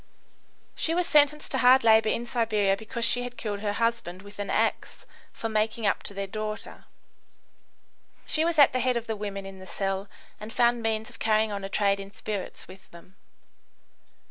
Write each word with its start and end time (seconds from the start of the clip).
She 0.73 0.95
was 0.95 1.05
sentenced 1.07 1.51
to 1.51 1.59
hard 1.59 1.83
labour 1.83 2.09
in 2.09 2.25
Siberia 2.25 2.75
because 2.75 3.05
she 3.05 3.21
had 3.21 3.37
killed 3.37 3.59
her 3.59 3.73
husband 3.73 4.23
with 4.23 4.39
an 4.39 4.49
axe 4.49 5.05
for 5.31 5.47
making 5.47 5.85
up 5.85 6.01
to 6.01 6.15
their 6.15 6.25
daughter. 6.25 6.85
She 8.25 8.43
was 8.43 8.57
at 8.57 8.73
the 8.73 8.79
head 8.79 8.97
of 8.97 9.05
the 9.05 9.15
women 9.15 9.45
in 9.45 9.59
the 9.59 9.67
cell, 9.67 10.09
and 10.39 10.51
found 10.51 10.81
means 10.81 11.11
of 11.11 11.19
carrying 11.19 11.51
on 11.51 11.63
a 11.63 11.69
trade 11.69 11.99
in 11.99 12.11
spirits 12.11 12.67
with 12.67 12.89
them. 12.89 13.15